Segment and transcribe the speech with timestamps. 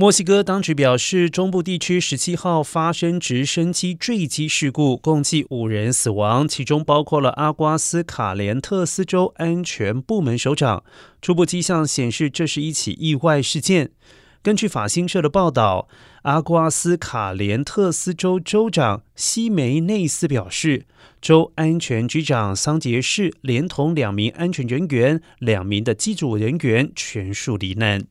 [0.00, 10.82] 墨西哥当局表示中部地区十七号发生直升机坠机事故共计五人死亡其中包括了阿瓜斯卡连特斯州安全部门首长。
[11.20, 13.90] 初步迹象显示这是一起意外事件。
[14.42, 15.86] 根据法新社的报道
[16.22, 20.86] 阿瓜斯卡连特斯州州长西梅内斯表示
[21.20, 28.06] 州安全局长桑杰士连同两名安全人员两名的机组人员全数罹难。